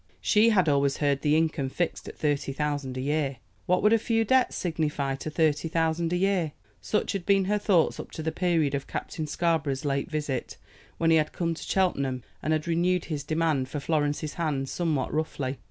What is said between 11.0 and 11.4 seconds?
he had